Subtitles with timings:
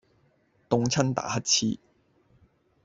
[0.67, 1.79] 凍親打乞嗤